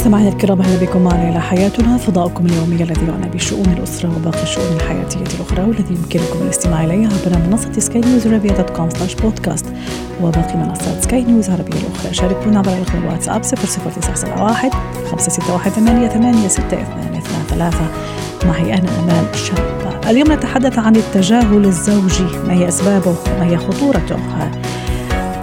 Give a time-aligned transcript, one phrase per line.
[0.00, 1.96] مستمعينا الكرام أهلا بكم معنا إلى حياتنا.
[1.96, 7.38] فضاؤكم اليومي الذي يعنى بشؤون الأسرة وباقي الشؤون الحياتية الأخرى والذي يمكنكم الاستماع إليه عبر
[7.48, 9.66] منصة سكاي نيوز عربية dot com slash podcast
[10.22, 12.14] وباقي منصات سكاي نيوز العربيه الأخرى.
[12.14, 14.70] شاركونا عبر رقم الواتساب 00971
[15.10, 16.48] 561
[17.48, 17.86] ثلاثة.
[18.46, 24.16] معي أنا أمان شابه اليوم نتحدث عن التجاهل الزوجي ما هي أسبابه وما هي خطورته؟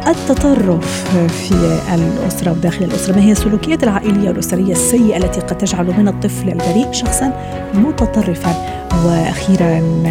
[0.07, 3.15] التطرف في الأسرة وداخل الأسرة.
[3.15, 7.33] ما هي السلوكيات العائلية والأسرية السيئة التي قد تجعل من الطفل البريء شخصا
[7.73, 8.55] متطرفا
[9.05, 10.03] وأخيرا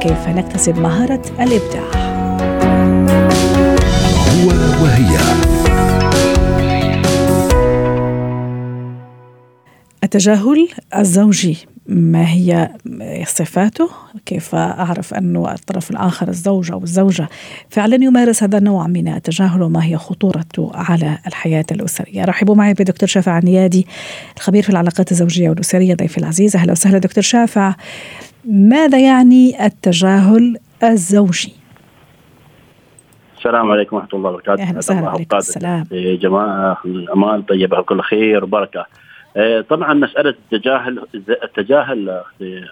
[0.00, 1.90] كيف نكتسب مهارة الإبداع؟
[4.44, 4.48] هو
[4.82, 5.16] وهي.
[10.04, 11.69] التجاهل الزوجي.
[11.90, 12.70] ما هي
[13.26, 13.90] صفاته
[14.26, 17.28] كيف أعرف أن الطرف الآخر الزوج أو الزوجة
[17.70, 22.24] فعلا يمارس هذا النوع من التجاهل وما هي خطورته على الحياة الأسرية.
[22.24, 23.86] رحبوا معي بدكتور شافع النيادي
[24.36, 26.56] الخبير في العلاقات الزوجية والأسرية ضيفي العزيز.
[26.56, 27.74] أهلا وسهلا دكتور شافع.
[28.44, 31.52] ماذا يعني التجاهل الزوجي؟
[33.38, 34.62] السلام عليكم ورحمة الله وبركاته.
[34.62, 35.86] أهلا وسهلا عليكم السلام.
[35.90, 36.76] يا جماعة
[37.14, 38.86] أمان طيبة كل خير وبركة
[39.68, 41.06] طبعا مسألة التجاهل
[41.44, 42.22] التجاهل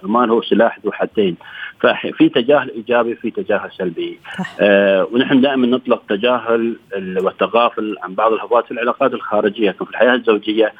[0.05, 1.37] أمان هو سلاح ذو حدين.
[1.81, 4.19] ففي تجاهل إيجابي في تجاهل سلبي.
[4.61, 9.71] آه ونحن دائما نطلق تجاهل والتغافل عن بعض الهفوات في العلاقات الخارجية.
[9.71, 10.73] في الحياة الزوجية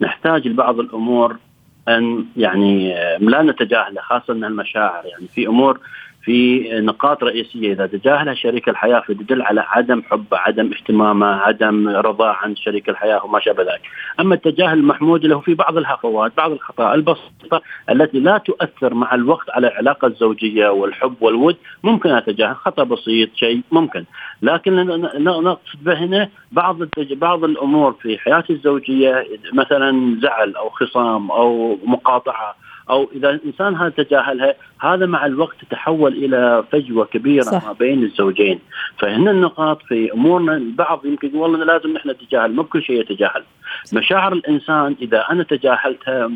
[0.00, 1.36] نحتاج لبعض الأمور
[1.88, 5.06] أن يعني آه، لا نتجاهلها خاصة من المشاعر.
[5.06, 5.80] يعني في أمور
[6.24, 7.72] في نقاط رئيسية.
[7.72, 13.24] إذا تجاهلها شريك الحياة فتدل على عدم حبه، عدم اهتمامه، عدم رضا عن شريك الحياة
[13.24, 13.80] وما شابه ذلك.
[14.20, 19.50] أما التجاهل المحمود له في بعض الهفوات، بعض الخطأ البسيطة التي لا تؤثر مع الوقت
[19.50, 24.04] على العلاقة الزوجية والحب والود، ممكن أتجاهل خطأ بسيط شيء ممكن،
[24.42, 24.86] لكن
[25.24, 26.78] نقصد هنا بعض
[27.10, 32.61] بعض الأمور في حياتي الزوجية مثلا زعل أو خصام أو مقاطعة.
[32.90, 37.66] أو إذا الإنسان هذا تجاهلها هذا مع الوقت تتحول إلى فجوة كبيرة صح.
[37.66, 38.58] ما بين الزوجين.
[38.98, 43.42] فهنا النقاط في أمورنا البعض يمكن يقول والله لازم نحن نتجاهل مو بكل شيء يتجاهل.
[43.92, 46.30] مشاعر الإنسان إذا أنا تجاهلتها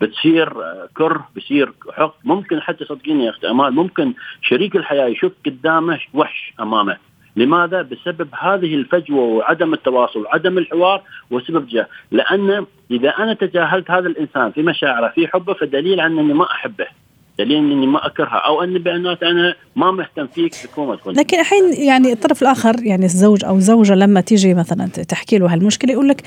[0.00, 0.52] بتصير
[0.94, 6.54] كره بصير حقد ممكن حتى صدقيني يا أختي امال ممكن شريك الحياة يشوف قدامه وحش
[6.60, 6.96] أمامه.
[7.36, 14.08] لماذا؟ بسبب هذه الفجوة وعدم التواصل وعدم الحوار وسبب جاه لأن إذا أنا تجاهلت هذا
[14.08, 16.86] الإنسان في مشاعره في حبه فدليل عن إني ما أحبه
[17.38, 20.98] دليل إني ما أكرهها أو اني بانات أنا ما مهتم فيك تكون.
[21.06, 25.92] لكن الحين يعني الطرف الآخر يعني الزوج أو الزوجه لما تيجي مثلا تحكي له هالمشكلة
[25.92, 26.22] يقول لك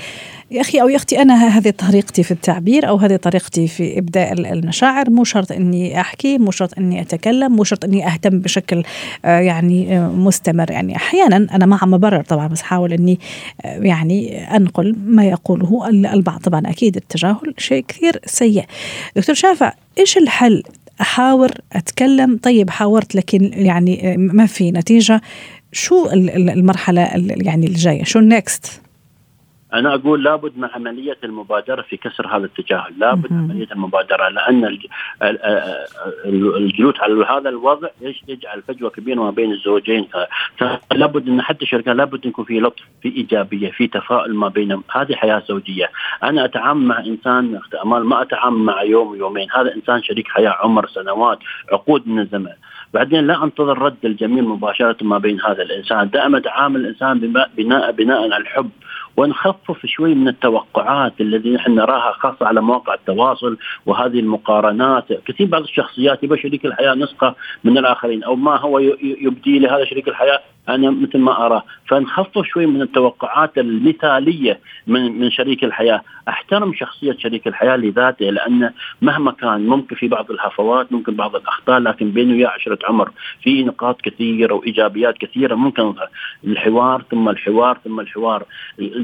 [0.52, 4.34] يا أخي أو يا أختي أنا هذه طريقتي في التعبير أو هذه طريقتي في إبداء
[4.34, 8.84] المشاعر مو شرط إني أحكي مو شرط إني أتكلم مو شرط إني أهتم بشكل
[9.26, 10.72] آه، يعني آه، مستمر.
[10.72, 13.20] يعني أحيانا أنا ما عم ببرر طبعا بس حاول إني
[13.66, 16.40] آه، يعني أنقل ما يقوله البعض.
[16.40, 18.66] طبعا أكيد التجاهل شيء كثير سيء.
[19.16, 20.64] دكتور شافع إيش الحل
[21.02, 22.40] أحاور أتكلم.
[22.44, 25.22] طيب حاورت لكن يعني ما في نتيجة.
[25.72, 28.82] شو المرحلة يعني الجاية؟ شو النكست
[29.74, 34.78] أنا أقول لابد من عملية المبادرة في كسر هذا التجاهل، لابد من عملية المبادرة لأن
[36.26, 37.88] الجلوس على هذا الوضع
[38.28, 40.08] يجعل فجوة كبيرة ما بين الزوجين.
[40.58, 44.84] فلابد إن حتى الشركات لابد إن يكون في لطف، في إيجابية، في تفاؤل ما بينهم،
[44.92, 45.90] هذه حياة زوجية،
[46.24, 50.56] أنا أتعامل مع إنسان اخت امال ما أتعامل مع يوم ويومين، هذا إنسان شريك حياة
[50.60, 51.40] عمر سنوات،
[51.72, 52.52] عقود من الزمن.
[52.94, 57.20] بعدين لا أنتظر رد الجميل مباشرة ما بين هذا الإنسان، دائما أتعامل الإنسان
[57.58, 58.70] بناء بناء على الحب
[59.18, 65.14] ونخفف شوي من التوقعات الذي نحن نراها خاصة على مواقع التواصل وهذه المقارنات.
[65.26, 70.08] كثير بعض الشخصيات يبغى شريك الحياة نسخة من الآخرين أو ما هو يبدي لهذا شريك
[70.08, 70.40] الحياة
[70.70, 71.62] أنا مثل ما أرى.
[71.88, 78.72] فنخفف شوي من التوقعات المثالية من من شريك الحياة، أحترم شخصية شريك الحياة لذاته لأن
[79.02, 83.64] مهما كان ممكن في بعض الهفوات ممكن بعض الأخطاء لكن بينه وياه عشرة عمر في
[83.64, 85.94] نقاط كثيرة وإيجابيات كثيرة ممكن
[86.44, 88.44] الحوار ثم الحوار ثم الحوار.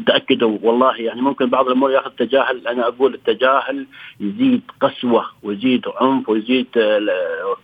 [0.05, 3.85] تاكدوا والله يعني ممكن بعض الأمور ياخذ تجاهل أنا أقول التجاهل
[4.19, 6.67] يزيد قسوة ويزيد عنف ويزيد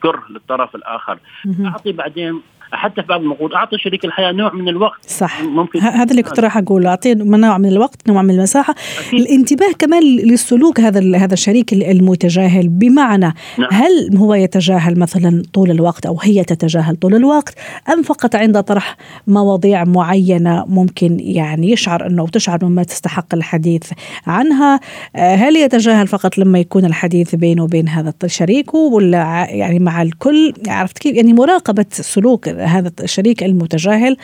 [0.02, 1.20] كره للطرف الآخر.
[1.66, 2.42] أعطي بعدين
[2.72, 5.10] حتى في بعض النقود أعطي شريك الحياة نوع من الوقت.
[5.10, 5.42] صح.
[5.42, 8.76] ممكن هذا اللي كنت راح أقول اعطيه نوع من الوقت نوع من المساحة.
[9.08, 9.20] أكيد.
[9.20, 12.68] الانتباه كمان للسلوك هذا هذا الشريك المتجاهل.
[12.68, 13.70] بمعنى نعم.
[13.72, 17.56] هل هو يتجاهل مثلا طول الوقت أو هي تتجاهل طول الوقت
[17.94, 18.98] أم فقط عند طرح
[19.28, 23.92] مواضيع معينة ممكن يعني يشعر أنه تشعر مما تستحق الحديث
[24.28, 24.80] عنها؟
[25.16, 30.98] هل يتجاهل فقط لما يكون الحديث بينه وبين هذا شريكه ولا يعني مع الكل؟ عرفت
[30.98, 34.18] كيف؟ يعني مراقبة سلوك هذا الشريك المتجاهل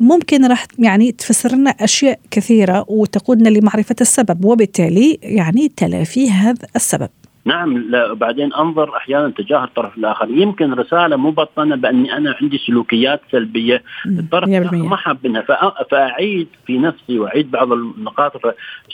[0.00, 7.08] ممكن راح يعني تفسر لنا أشياء كثيرة وتقودنا لمعرفة السبب وبالتالي يعني تلافي هذا السبب.
[7.44, 10.30] نعم لا بعدين أنظر أحيانا تجاه الطرف الآخر.
[10.30, 13.82] يمكن رسالة مبطنه بأني أنا عندي سلوكيات سلبية.
[14.06, 15.44] الطرف الآخر ما حابنها
[15.90, 18.32] فأعيد في نفسي وأعيد بعض النقاط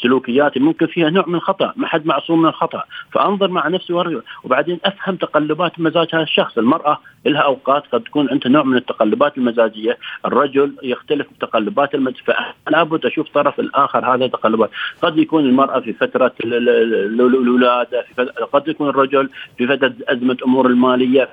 [0.02, 0.60] سلوكياتي.
[0.60, 3.92] ممكن فيها نوع من الخطا ما حد معصوم من الخطا فأنظر مع نفسي
[4.44, 9.38] وبعدين أفهم تقلبات مزاج هذا الشخص المرأة لها أوقات قد تكون عندها نوع من التقلبات
[9.38, 9.98] المزاجية.
[10.26, 12.22] الرجل يختلف بتقلبات المزاج
[12.66, 14.70] فلابد أشوف الطرف الآخر هذا تقلبات
[15.02, 19.28] قد يكون المرأة في فترة الولادة في فترة قد يكون الرجل
[19.58, 21.28] في فترة أزمة أمور المالية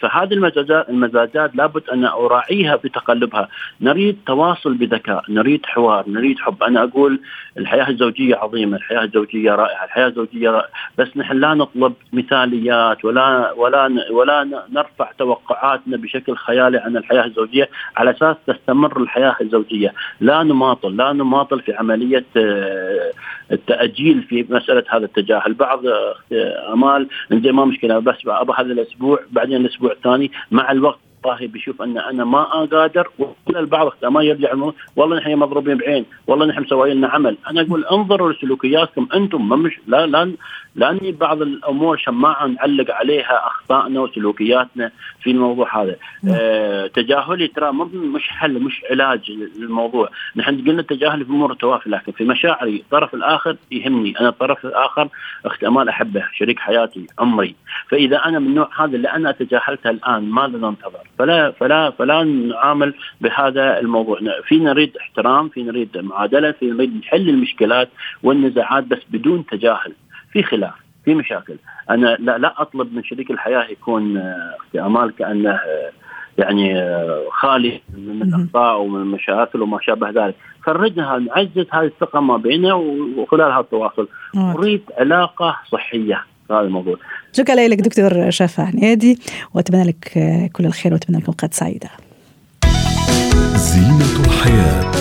[0.00, 0.52] فهذه
[0.88, 3.48] المزاجات لابد أن أراعيها في تقلبها،
[3.80, 7.20] نريد تواصل بذكاء، نريد حوار، نريد حب، أنا أقول
[7.58, 10.68] الحياة الزوجية عظيمة، الحياة الزوجية رائعة، الحياة الزوجية رائعة.
[10.98, 17.68] بس نحن لا نطلب مثاليات ولا ولا ولا نرفع توقعاتنا بشكل خيالي عن الحياة الزوجية.
[17.96, 23.12] على أساس تستمر الحياة الزوجية، لا نماطل، لا نماطل في عملية آه،
[23.52, 29.18] التأجيل في مسألة هذا التجاهل، البعض آه، آمال عندي ما مشكلة بس ابى هذا الأسبوع
[29.30, 34.54] بعدين الأسبوع الثاني مع الوقت طاهي بيشوف أن أنا ما أقادر وكل البعض ما يرجع
[34.96, 37.36] والله نحن مضروبين بعين والله نحن مسوي لنا عمل.
[37.50, 40.32] أنا أقول انظروا لسلوكياتكم أنتم ما مش لا لا
[40.74, 44.90] لأني بعض الأمور شماعه نعلق عليها أخطائنا وسلوكياتنا
[45.22, 45.96] في الموضوع هذا.
[46.22, 46.36] نعم.
[46.40, 50.08] آه تجاهلي ترى مش حل مش علاج للموضوع.
[50.36, 54.20] نحن قلنا التجاهل في امور التوافي لكن في مشاعري الطرف الآخر يهمني.
[54.20, 55.08] أنا الطرف الآخر
[55.44, 57.54] اخت امال أحبه شريك حياتي عمري.
[57.88, 62.94] فإذا أنا من النوع هذا اللي أنا تجاهلتها الآن ماذا ننتظر؟ فلا فلا فلا نعامل
[63.20, 64.18] بهذا الموضوع.
[64.48, 67.88] في نريد احترام في نريد معادلة في نريد نحل المشكلات
[68.22, 69.92] والنزاعات بس بدون تجاهل.
[70.32, 70.74] في خلاف
[71.04, 71.56] في مشاكل.
[71.90, 75.90] أنا لا, لا أطلب من شريك الحياة يكون آه، في أمال كأنه آه،
[76.38, 80.34] يعني آه، خالي من الأخطاء ومن المشاكل وما شابه ذلك.
[80.64, 84.08] فرجها نعزز هذه الثقة ما بيننا وخلال هذا التواصل.
[84.36, 86.24] أريد علاقة صحية.
[86.52, 86.96] هذا الموضوع.
[87.32, 89.18] شكرا لك دكتور شافع عنيدي
[89.54, 90.12] وأتمنى لك
[90.52, 91.90] كل الخير وأتمنى لكم قد سعيدة.
[93.56, 94.92] زينة الحياة.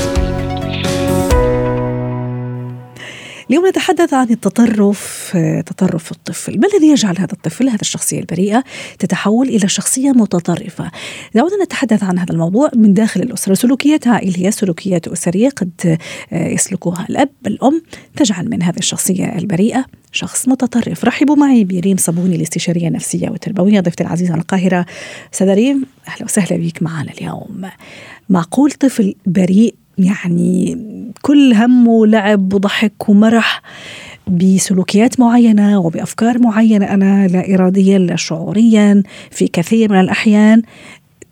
[3.49, 6.59] اليوم نتحدث عن التطرف تطرف الطفل.
[6.59, 8.63] ما الذي يجعل هذا الطفل هذه الشخصية البريئة
[8.99, 10.91] تتحول إلى شخصية متطرفة؟
[11.35, 13.53] دعونا نتحدث عن هذا الموضوع من داخل الأسرة.
[13.53, 15.97] سلوكيات عائلية سلوكيات أسرية قد
[16.31, 17.81] يسلكها الأب الأم
[18.15, 19.85] تجعل من هذه الشخصية البريئة.
[20.11, 21.05] شخص متطرف.
[21.05, 24.85] رحبوا معي بريم صابوني الاستشارية النفسية والتربوية ضيفتي العزيزة من القاهرة.
[25.33, 27.69] أستاذة ريم أهلا وسهلا بك معنا اليوم.
[28.29, 30.77] معقول طفل بريء يعني
[31.21, 33.61] كل همه لعب وضحك ومرح
[34.27, 40.61] بسلوكيات معينة وبأفكار معينة أنا لا إراديا لا شعوريا في كثير من الأحيان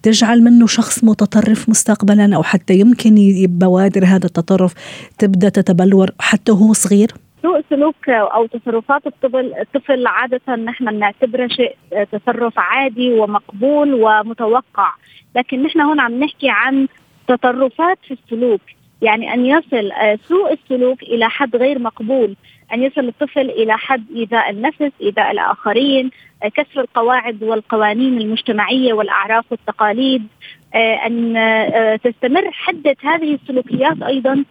[0.04, 4.74] تجعل منه شخص متطرف مستقبلا أو حتى يمكن بوادر هذا التطرف
[5.18, 11.76] تبدأ تتبلور حتى وهو صغير؟ سوء سلوك أو تصرفات الطفل الطفل عادة نحن بنعتبره شيء
[12.12, 14.94] تصرف عادي ومقبول ومتوقع.
[15.36, 16.88] لكن نحن هون عم نحكي عن
[17.28, 18.62] تطرفات في السلوك.
[19.02, 22.36] يعني أن يصل آه، سوء السلوك إلى حد غير مقبول.
[22.74, 26.12] أن يصل الطفل إلى حد إيذاء النفس إيذاء الآخرين
[26.44, 30.28] آه، كسر القواعد والقوانين المجتمعية والاعراف والتقاليد.
[30.76, 34.46] آه، أن تستمر حدة هذه السلوكيات أيضا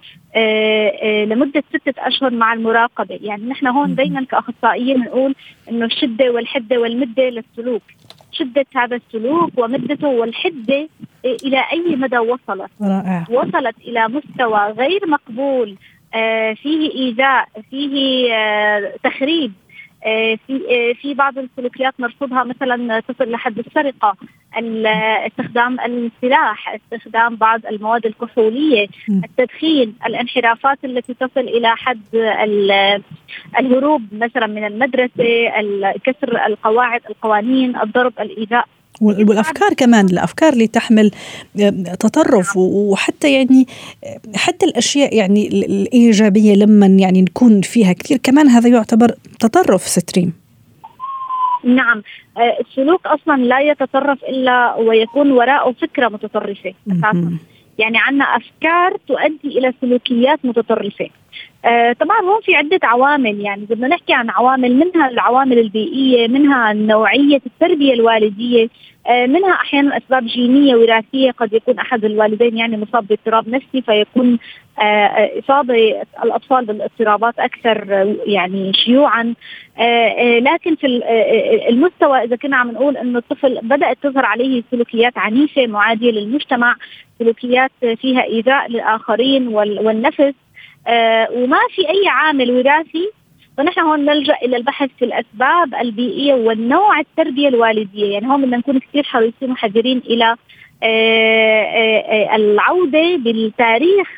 [1.27, 5.35] لمدة ستة أشهر مع المراقبة، يعني نحن هون دائما كأخصائيين نقول
[5.71, 7.83] إنه الشدة والحدة والمدة للسلوك،
[8.33, 10.89] شدة هذا السلوك ومدته والحدة
[11.25, 13.25] إلى أي مدى وصلت؟ رائع.
[13.31, 15.77] وصلت إلى مستوى غير مقبول.
[16.15, 19.53] آه، فيه إيذاء فيه آه، تخريب.
[19.53, 19.68] آه،
[20.47, 24.17] في في بعض السلوكيات نرصدها مثلا تصل لحد السرقة
[25.27, 28.87] استخدام السلاح استخدام بعض المواد الكحولية
[29.25, 32.01] التدخين الانحرافات التي تصل إلى حد
[33.59, 35.51] الهروب مثلا من المدرسة
[36.05, 38.65] كسر القواعد القوانين الضرب الإيذاء.
[39.01, 41.11] والأفكار كمان الأفكار اللي تحمل
[42.01, 43.67] تطرف وحتى يعني
[44.35, 50.33] حتى الأشياء يعني الإيجابية لما يعني نكون فيها كثير كمان هذا يعتبر تطرف ستريم.
[51.65, 52.03] نعم
[52.61, 57.39] السلوك أصلا لا يتطرف إلا ويكون وراءه فكرة متطرفة أساسا.
[57.79, 61.09] يعني عندنا أفكار تؤدي إلى سلوكيات متطرفة.
[61.65, 66.73] آه طبعا هون في عدة عوامل يعني بدنا نحكي عن عوامل منها العوامل البيئية منها
[66.73, 68.69] نوعيه التربية الوالدية
[69.07, 74.39] آه منها أحيانا أسباب جينية وراثية قد يكون أحد الوالدين يعني مصاب باضطراب نفسي فيكون
[74.79, 79.35] آه إصابة الأطفال بالاضطرابات أكثر يعني شيوعا.
[79.79, 80.87] آه لكن في
[81.69, 86.75] المستوى إذا كنا عم نقول إنه الطفل بدأت تظهر عليه سلوكيات عنيفة معادية للمجتمع
[87.19, 90.21] سلوكيات فيها إيذاء للآخرين والنفس.
[90.21, 90.35] آه
[91.33, 93.11] وما في أي عامل وراثي
[93.57, 98.13] فنحن هون نلجأ إلى البحث في الأسباب البيئية والنوع التربية الوالدية.
[98.13, 100.37] يعني هون بدنا نكون كثير حريصين وحذرين إلى
[100.83, 104.09] آه آه العودة بالتاريخ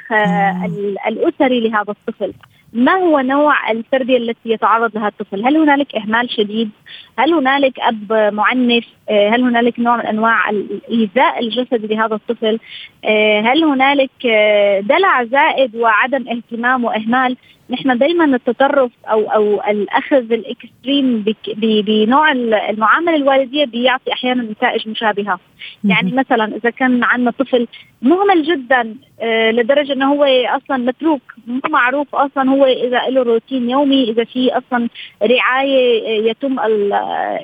[1.06, 2.32] الأسري لهذا الطفل.
[2.72, 6.70] ما هو نوع التربية التي يتعرض لها الطفل؟ هل هنالك إهمال شديد؟
[7.18, 12.58] هل هنالك أب معنف؟ هل هنالك نوع من أنواع الإيذاء الجسدي لهذا الطفل؟
[13.44, 14.26] هل هنالك
[14.80, 17.36] دلع زائد وعدم اهتمام وإهمال؟
[17.70, 21.24] نحن دائما التطرف أو أو الأخذ الإكستريم
[21.56, 22.32] بنوع
[22.70, 25.40] المعاملة الوالدية بيعطي أحيانا نتائج مشابهة.
[25.84, 27.66] يعني مثلا إذا كان عندنا طفل
[28.02, 28.94] مهمل جدا
[29.52, 34.52] لدرجة إنه هو أصلا متروك مو معروف أصلا هو إذا له روتين يومي إذا في
[34.52, 34.88] أصلا
[35.22, 36.56] رعاية يتم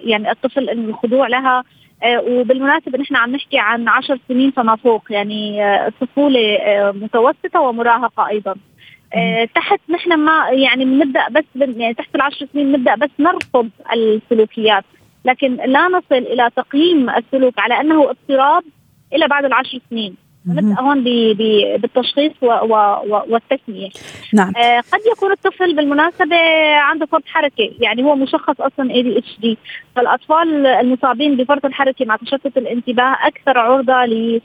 [0.04, 1.64] يعني الطفل الخضوع لها.
[2.04, 5.60] وبالمناسبة نحن عم نحكي عن عشر سنين فما فوق يعني
[6.00, 6.58] طفولة
[7.02, 8.54] متوسطة ومراهقة أيضا.
[9.14, 14.84] آه تحت نحن ما يعني بنبدأ بس يعني تحت العشر سنين بنبدأ بس نرفض السلوكيات.
[15.24, 18.64] لكن لا نصل إلى تقييم السلوك على أنه اضطراب
[19.12, 20.16] إلى بعد العشر سنين.
[20.48, 22.74] نبدأ هون بالتشخيص و و
[23.06, 23.88] و والتسمية.
[24.34, 24.52] نعم.
[24.56, 26.36] آه قد يكون الطفل بالمناسبة
[26.76, 27.70] عنده فرط حركة.
[27.80, 29.58] يعني هو مشخص أصلا اي دي اتش دي
[29.96, 34.40] فالأطفال المصابين بفرط الحركة مع تشتت الانتباه أكثر عرضة ل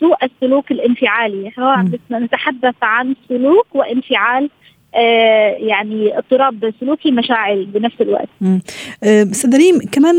[0.00, 1.48] سوء السلوك الانفعالي.
[1.48, 4.50] نحن عم نتحدث عن سلوك وانفعال
[4.94, 8.28] آه يعني اضطراب سلوكي مشاعري بنفس الوقت.
[9.04, 10.14] أستاذ ريم كمان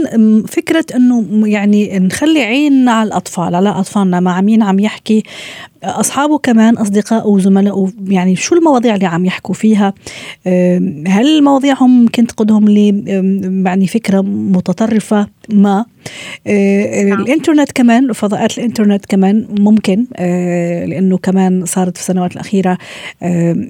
[0.47, 5.23] فكرة إنه يعني نخلي عيننا على الأطفال على أطفالنا مع مين عم يحكي.
[5.83, 9.93] أصحابه كمان اصدقائه وزملائه يعني شو المواضيع اللي عم يحكوا فيها؟
[11.07, 13.03] هل مواضيعهم ممكن تقودهم ل
[13.65, 15.85] يعني فكرة متطرفة؟ ما.
[16.45, 17.21] نعم.
[17.21, 20.05] الإنترنت كمان فضاءات الإنترنت كمان ممكن
[20.87, 22.77] لأنه كمان صارت في السنوات الأخيرة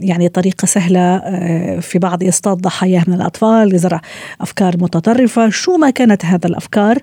[0.01, 1.19] يعني طريقة سهلة
[1.79, 4.01] في بعض يصطاد ضحاياه من الأطفال لزرع
[4.41, 5.49] أفكار متطرفة.
[5.49, 6.97] شو ما كانت هذا الأفكار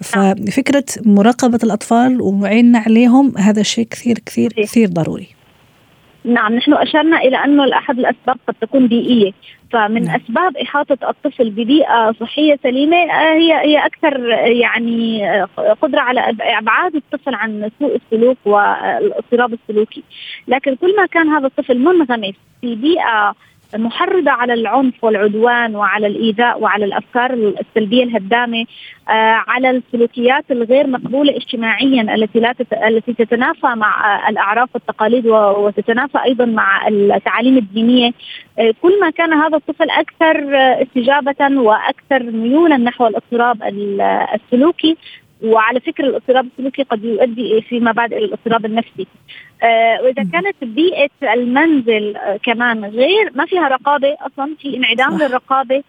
[0.00, 5.28] ففكرة مراقبة الأطفال وعيننا عليهم هذا شيء كثير كثير كثير ضروري.
[6.24, 9.32] نعم نحن أشرنا إلى أنه احد الأسباب قد تكون بيئية.
[9.72, 10.16] فمن نعم.
[10.16, 15.26] أسباب إحاطة الطفل ببيئة صحية سليمة هي هي أكثر يعني
[15.82, 20.02] قدرة على أبعاد الطفل عن سوء السلوك والاضطراب السلوكي
[20.48, 23.34] لكن كل ما كان هذا الطفل منغمس في بيئة
[23.74, 28.64] محرضة على العنف والعدوان وعلى الإيذاء وعلى الأفكار السلبية الهدامة
[29.08, 32.72] آه على السلوكيات الغير مقبولة اجتماعيا التي لا تت...
[32.72, 38.12] التي تتنافى مع الأعراف والتقاليد وتتنافى أيضا مع التعاليم الدينية.
[38.58, 40.48] آه كل ما كان هذا الطفل أكثر
[40.82, 43.62] استجابة وأكثر ميولا نحو الاضطراب
[44.34, 44.96] السلوكي
[45.44, 49.06] وعلى فكرة الاضطراب السلوكي قد يؤدي فيما بعد إلى الاضطراب النفسي.
[49.62, 55.82] آه وإذا كانت بيئة المنزل آه كمان غير ما فيها رقابة أصلا في انعدام للرقابة.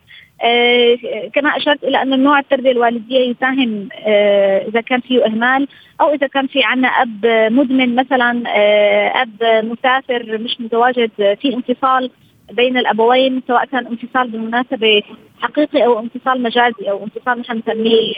[0.44, 0.98] آه
[1.34, 5.68] كما أشرت إلى أن نوع التربية الوالدية يساهم آه إذا كان فيه إهمال
[6.02, 12.12] أو إذا كان في عندنا أب مدمن مثلا آه أب مسافر مش متواجد في انفصال
[12.52, 15.04] بين الأبوين سواء كان انفصال بالمناسبة
[15.44, 18.14] حقيقي أو انفصال مجازي أو انفصال نحن نسميه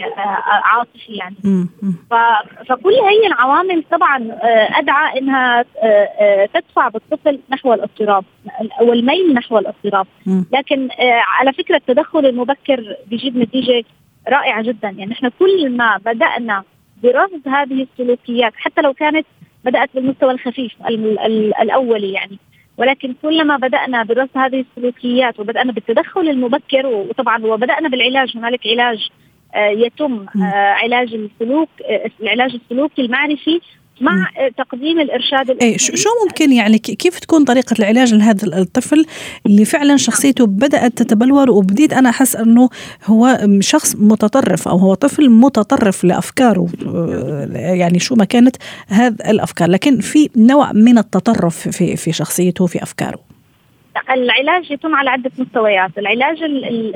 [0.64, 1.36] عاطفي يعني.
[2.70, 4.38] فكل هي العوامل طبعا
[4.80, 5.66] أدعى إنها
[6.46, 8.24] تدفع بالطفل نحو الاضطراب
[8.82, 10.08] والميل نحو الاضطراب.
[10.54, 10.90] لكن
[11.40, 13.84] على فكرة التدخل المبكر بيجيب نتيجة
[14.30, 14.90] رائعة جدا.
[14.90, 16.64] يعني إحنا كل ما بدأنا
[17.04, 19.26] برصد هذه السلوكيات حتى لو كانت
[19.64, 20.72] بدأت بالمستوى الخفيف
[21.62, 22.40] الأولي يعني
[22.78, 29.10] ولكن كلما بدأنا برصد هذه السلوكيات وبدأنا بالتدخل المبكر وطبعا وبدأنا بالعلاج هنالك علاج
[29.56, 30.26] يتم
[30.84, 31.70] علاج السلوك
[32.22, 33.62] العلاج السلوكي المعرفي
[34.02, 39.06] مع تقديم الإرشاد اي شو ممكن يعني كيف تكون طريقة العلاج لهذا الطفل
[39.46, 42.70] اللي فعلا شخصيته بدأت تتبلور وبديت أنا أحس أنه
[43.06, 46.68] هو شخص متطرف أو هو طفل متطرف لأفكاره
[47.54, 48.56] يعني شو ما كانت
[48.88, 49.70] هذه الأفكار.
[49.70, 53.20] لكن في نوع من التطرف في في شخصيته في أفكاره.
[54.10, 55.98] العلاج يتم على عدة مستويات.
[55.98, 56.44] العلاج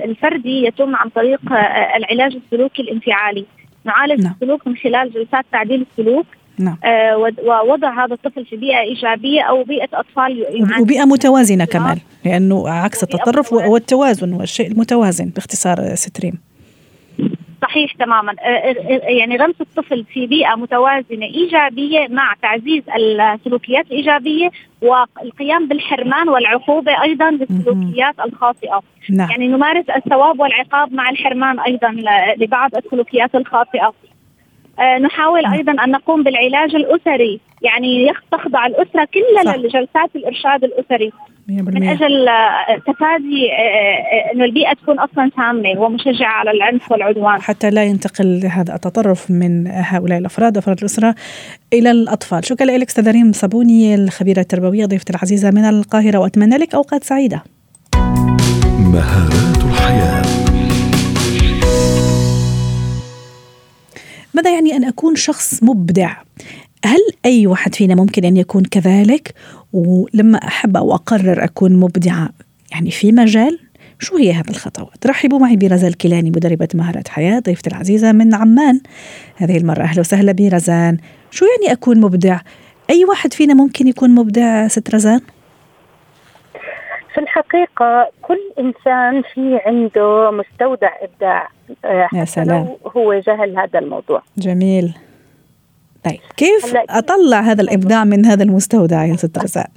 [0.04, 1.40] الفردي يتم عن طريق
[1.96, 3.46] العلاج السلوكي الانفعالي.
[3.86, 4.34] نعالج نعم.
[4.34, 6.26] السلوك من خلال جلسات تعديل السلوك
[6.60, 6.78] نعم.
[6.84, 10.46] آه ووضع هذا الطفل في بيئة إيجابية أو بيئة أطفال
[10.82, 16.40] وبيئة متوازنة كمان لأنه عكس التطرف والتوازن والشيء المتوازن باختصار ستريم.
[17.62, 18.32] صحيح تماما.
[18.32, 24.50] آه، آه، آه، يعني غمس الطفل في بيئة متوازنة إيجابية مع تعزيز السلوكيات الإيجابية
[24.82, 28.82] والقيام بالحرمان والعقوبة أيضا للسلوكيات الخاطئة.
[29.10, 29.30] نعم.
[29.30, 31.96] يعني نمارس الثواب والعقاب مع الحرمان أيضا
[32.38, 33.94] لبعض السلوكيات الخاطئة.
[35.02, 37.40] نحاول أيضا أن نقوم بالعلاج الأسري.
[37.62, 41.12] يعني تخضع الأسرة كلها لجلسات الإرشاد الأسري.
[41.48, 47.42] من أجل آه، تفادي آه، آه، إنه البيئة تكون أصلا سامه ومشجعة على العنف والعدوان.
[47.42, 51.16] حتى لا ينتقل هذا التطرف من هؤلاء الأفراد افراد الأسرة
[51.74, 52.46] إلى الأطفال.
[52.46, 57.44] شكرا لك أستاذة ريم صابوني الخبيرة التربوية ضيفتي العزيزة من القاهرة وأتمنى لك أوقات سعيدة.
[58.80, 60.39] مهارات الحياة.
[64.34, 66.16] ماذا يعني أن أكون شخص مبدع
[66.86, 69.34] هل أي واحد فينا ممكن أن يكون كذلك
[69.74, 72.30] ولما أحب أو أقرر أكون مبدعة
[72.72, 73.60] يعني في مجال
[74.00, 78.82] شو هي هذه الخطوات؟ رحبوا معي برزان الكيلاني مدربة مهارات حياة ضيفتي العزيزة من عمان
[79.36, 80.98] هذه المرة أهلا وسهلا برزان
[81.32, 82.40] شو يعني أكون مبدع؟
[82.90, 85.22] أي واحد فينا ممكن يكون مبدع ست رزان؟
[87.14, 91.50] في الحقيقة كل إنسان في عنده مستودع إبداع
[92.14, 92.76] يا سلام.
[92.98, 94.22] هو جهل هذا الموضوع.
[94.38, 94.94] جميل.
[96.06, 99.68] طيب كيف أطلع هذا الإبداع من هذا المستودع يا ست رزان؟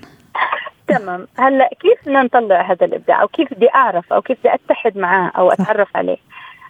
[0.89, 1.27] تمام.
[1.39, 5.33] هلا كيف بدنا نطلع هذا الإبداع؟ أو كيف بدي أعرف؟ أو كيف بدي أتحد معاه؟
[5.37, 6.17] أو أتعرف عليه؟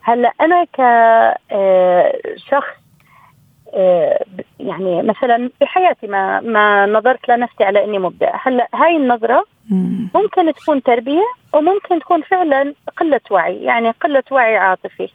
[0.03, 2.82] هلا أنا كشخص آه، آه،
[4.61, 8.33] يعني مثلا في حياتي ما ما نظرت لنفسي على إني مبدع.
[8.43, 9.45] هلأ هاي النظرة
[10.15, 15.09] ممكن تكون تربية وممكن تكون فعلا قلة وعي يعني قلة وعي عاطفي.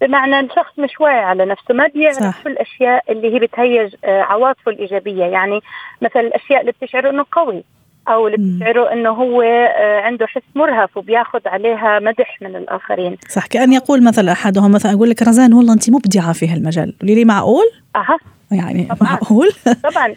[0.00, 4.70] بمعنى الشخص مش واعي على نفسه ما بيعرف شو الأشياء اللي هي بتهيج آه، عواطفه
[4.70, 5.24] الإيجابية.
[5.24, 5.60] يعني
[6.02, 7.64] مثلا الأشياء اللي بتشعره إنه قوي
[8.08, 13.16] أو اللي بتشعره إنه هو آه، عنده حس مرهف وبياخذ عليها مدح من الآخرين.
[13.28, 16.94] صح كأن يقول مثلا أحدهم مثلا أقول لك رزان والله أنت مبدعه في هالمجال.
[17.00, 17.64] قولي لي معقول؟
[17.96, 18.18] أها.
[18.50, 19.12] يعني طبعا.
[19.12, 19.50] معقول؟
[19.92, 20.14] طبعا.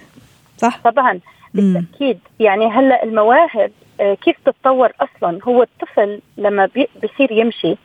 [0.58, 0.79] صح.
[0.84, 1.20] طبعا.
[1.53, 2.20] بالتأكيد.
[2.39, 6.70] يعني هلأ المواهب آه، كيف تتطور أصلا؟ هو الطفل لما
[7.01, 7.75] بيصير يمشي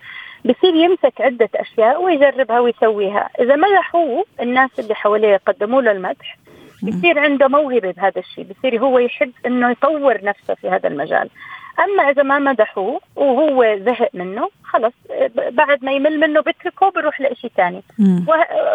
[0.44, 3.28] بصير يمسك عدة أشياء ويجربها ويسويها.
[3.40, 6.38] إذا مدحوه الناس اللي حواليه قدموا له المدح
[6.82, 11.30] بصير عنده موهبة بهذا الشيء بصير هو يحب أنه يطور نفسه في هذا المجال.
[11.78, 14.92] أما إذا ما مدحوه وهو زهق منه خلص
[15.36, 17.82] بعد ما يمل منه بتركه بروح لإشي ثاني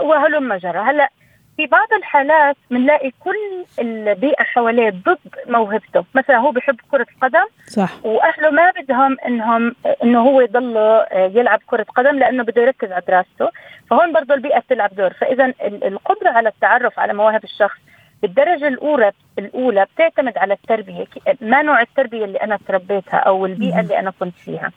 [0.01, 1.09] وهلم جرى هلأ
[1.57, 5.17] في بعض الحالات بنلاقي كل البيئة حواليه ضد
[5.47, 6.03] موهبته.
[6.15, 8.05] مثلا هو بحب كرة القدم صح.
[8.05, 10.77] وأهله ما بدهم إنهم إنه هو يضل
[11.11, 13.49] يلعب كرة قدم لأنه بده يركز على دراسته.
[13.89, 15.13] فهون برضه البيئة بتلعب دور.
[15.13, 17.79] فاذا القدرة على التعرف على مواهب الشخص
[18.21, 21.05] بالدرجة الأولى الأولى بتعتمد على التربية.
[21.41, 24.71] ما نوع التربية اللي أنا تربيتها أو البيئة اللي أنا كنت فيها.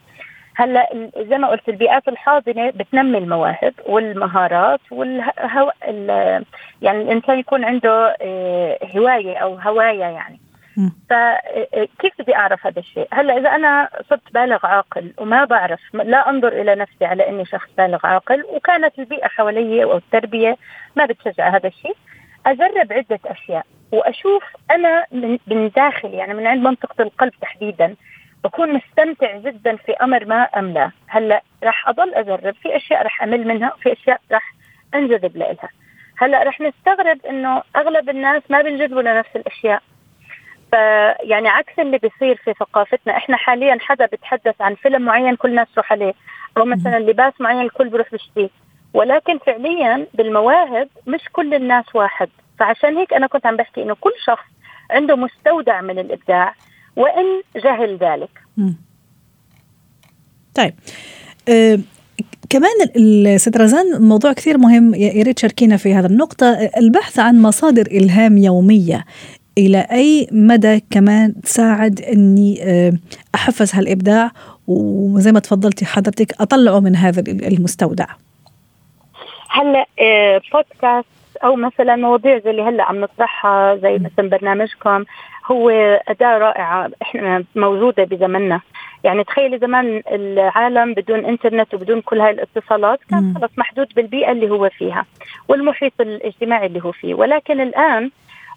[0.57, 5.73] هلأ زي ما قلت البيئات الحاضنة بتنمي المواهب والمهارات والهو...
[6.83, 10.41] يعني الإنسان يكون عنده آه، هواية أو هواية يعني.
[11.11, 16.31] فكيف آه، بدي أعرف هذا الشيء؟ هلأ إذا أنا صرت بالغ عاقل وما بعرف لا
[16.31, 20.57] أنظر إلى نفسي على إني شخص بالغ عاقل وكانت البيئة حوالي أو التربية
[20.97, 21.97] ما بتشجع هذا الشيء.
[22.47, 27.97] أجرب عدة أشياء وأشوف أنا من, من داخل يعني من عند منطقة القلب تحديدا
[28.45, 33.47] بكون مستمتع جدا في أمر ما املا هلأ راح أضل أجرب في أشياء راح أمل
[33.47, 34.55] منها وفي أشياء راح
[34.95, 35.69] أنجذب لها
[36.19, 39.83] هلأ راح نستغرب إنه أغلب الناس ما بينجذبوا لنفس الأشياء.
[40.71, 45.69] فيعني عكس اللي بيصير في ثقافتنا إحنا حاليا حدا بيتحدث عن فيلم معين كل الناس
[45.75, 46.15] تروح عليه
[46.57, 48.49] أو مثلا لباس معين الكل بيروح بيشتريه.
[48.95, 52.29] ولكن فعليا بالمواهب مش كل الناس واحد.
[52.59, 54.45] فعشان هيك أنا كنت عم بحكي إنه كل شخص
[54.91, 56.55] عنده مستودع من الإبداع
[56.97, 58.31] وإن جهل ذلك.
[60.55, 60.75] طيب.
[61.49, 61.79] أه
[62.51, 66.71] كمان ست رزان موضوع كثير مهم يا ريت تشاركينا في هذا النقطة.
[66.77, 69.05] البحث عن مصادر إلهام يومية
[69.59, 72.93] إلى أي مدى كمان تساعد أني آه،
[73.35, 74.33] أحفز هالإبداع؟
[74.67, 78.07] وزي ما تفضلتي حضرتك أطلعه من هذا المستودع.
[79.51, 79.87] هلا
[80.53, 81.09] بودكاست
[81.43, 85.05] آه، أو مثلا مواضيع زي اللي هلا عم نطرحها زي مثلا برنامجكم
[85.47, 85.71] هو
[86.09, 86.91] أداة رائعة.
[87.03, 88.61] إحنا موجودة بزمننا.
[89.05, 94.51] يعني تخيلي زمان العالم بدون إنترنت وبدون كل هاي الاتصالات كان خلص محدود بالبيئة اللي
[94.51, 95.07] هو فيها
[95.49, 97.15] والمحيط الاجتماعي اللي هو فيه.
[97.15, 98.11] ولكن الآن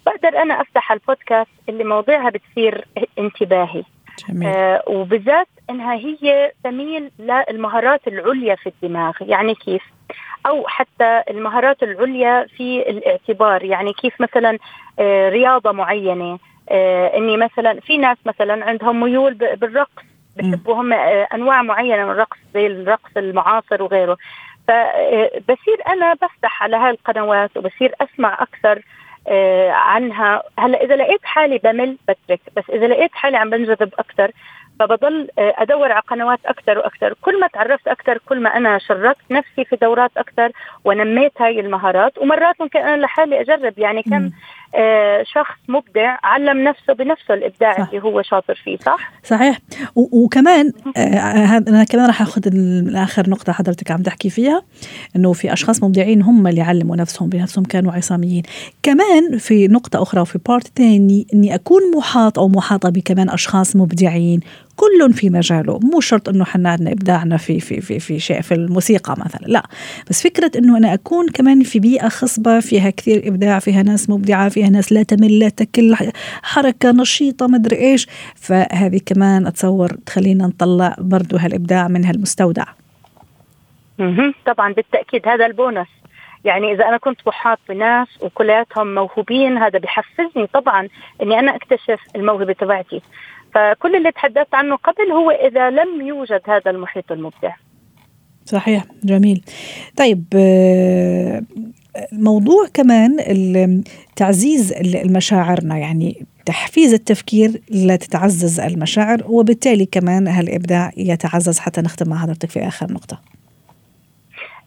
[0.06, 2.88] بقدر أنا أفتح البودكاست اللي مواضيعها بتصير
[3.20, 3.84] انتباهي.
[4.30, 4.50] جميل.
[4.50, 9.14] آه وبالذات إنها هي تميل للمهارات العليا في الدماغ.
[9.22, 9.84] يعني كيف؟
[10.46, 13.64] أو حتى المهارات العليا في الاعتبار.
[13.64, 14.58] يعني كيف مثلا
[15.00, 20.04] آه رياضة معينة آه إني مثلا في ناس مثلا عندهم ميول بالرقص
[20.38, 24.18] بحبوا هم آه أنواع معينة من الرقص زي الرقص المعاصر وغيره.
[24.68, 28.82] فبصير أنا بفتح على هاي القنوات وبصير أسمع أكثر
[29.70, 30.44] عنها.
[30.60, 32.42] هلأ إذا لقيت حالي بمل بترك.
[32.58, 34.32] بس إذا لقيت حالي عم بنجذب أكثر
[34.80, 37.14] فبضل آه، أدور على قنوات أكثر وأكثر.
[37.22, 40.52] كل ما تعرفت أكثر كل ما أنا شركت نفسي في دورات أكثر
[40.86, 42.18] ونميت هاي المهارات.
[42.18, 44.30] ومرات ممكن أنا لحالي أجرب يعني كم
[44.76, 47.88] آه، شخص مبدع علم نفسه بنفسه الإبداع صح.
[47.90, 49.60] اللي هو شاطر فيه صح؟ صحيح.
[49.96, 52.42] وكمان آه أنا كمان راح آخذ
[52.96, 54.62] آخر نقطة حضرتك عم تحكي فيها
[55.16, 58.44] إنه في أشخاص مبدعين هم اللي علموا نفسهم بنفسهم كانوا عصاميين.
[58.84, 64.40] كمان في نقطة أخرى وفي بارت ثاني إني أكون محاط أو محاطة بكمان أشخاص مبدعين.
[64.76, 65.80] كل في مجاله.
[65.84, 69.64] مو شرط إنه حنا عندنا إبداعنا في في في في شيء في الموسيقى مثلا لا.
[70.10, 74.50] بس فكرة إنه أنا أكون كمان في بيئة خصبة فيها كثير إبداع فيها ناس مبدعة
[74.50, 75.96] فيها ناس لا تمل لا تكل
[76.44, 78.08] حركة نشيطة مدري إيش.
[78.36, 82.66] فهذه كمان أتصور تخلينا نطلع برضو هالإبداع من هالمستودع.
[84.46, 85.88] طبعا بالتأكيد هذا البونس
[86.46, 90.88] يعني إذا أنا كنت محاط بناس وكلياتهم موهوبين هذا بحفزني طبعا
[91.22, 93.02] إني أنا أكتشف الموهبة تبعتي.
[93.54, 97.54] فكل اللي تحدثت عنه قبل هو إذا لم يوجد هذا المحيط المبدع.
[98.46, 99.44] صحيح جميل.
[99.98, 101.44] طيب آه،
[102.12, 103.18] موضوع كمان
[104.16, 112.50] تعزيز المشاعرنا يعني تحفيز التفكير لتتعزز المشاعر وبالتالي كمان هالإبداع يتعزز حتى نختم مع حضرتك
[112.50, 113.20] في آخر نقطة؟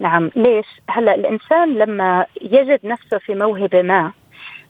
[0.00, 4.12] نعم ليش؟ هلأ الإنسان لما يجد نفسه في موهبة ما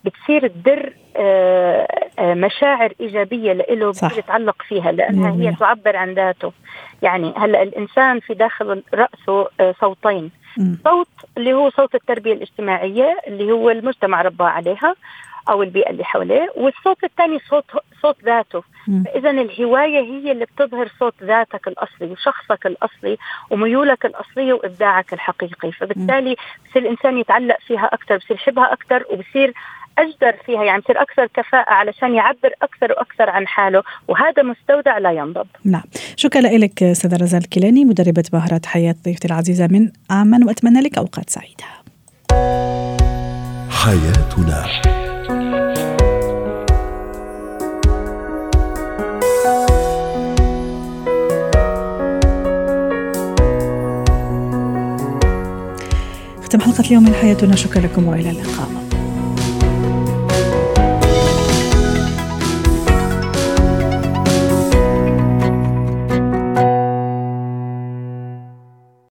[0.06, 1.88] بتصير تدر آه،
[2.18, 6.52] آه، مشاعر إيجابية له بيتعلق فيها لأنها هي تعبر عن ذاته.
[7.02, 10.30] يعني هلأ الإنسان في داخل رأسه آه، صوتين.
[10.84, 14.94] صوت اللي هو صوت التربية الاجتماعية اللي هو المجتمع ربى عليها
[15.48, 17.64] أو البيئة اللي حواليه والصوت الثاني صوت
[18.02, 18.62] صوت ذاته.
[19.04, 23.18] فاذا الهواية هي اللي بتظهر صوت ذاتك الأصلي وشخصك الأصلي
[23.50, 25.72] وميولك الاصليه وإبداعك الحقيقي.
[25.72, 26.36] فبالتالي
[26.70, 29.54] بصير الإنسان يتعلق فيها أكثر بصير يحبها أكثر وبصير
[29.98, 35.12] أجدر فيها يعني بصير أكثر كفاءة علشان يعبر أكثر وأكثر عن حاله وهذا مستودع لا
[35.12, 35.46] ينضب.
[35.64, 35.82] نعم.
[36.16, 41.30] شكرا لك أستاذة رزان الكيلاني مدربة مهارات حياة ضيفتي العزيزة من عمان وأتمنى لك أوقات
[41.30, 41.64] سعيدة.
[43.70, 44.66] حياتنا.
[56.44, 57.56] ختم حلقة اليوم من حياتنا.
[57.56, 58.75] شكرا لكم وإلى اللقاء.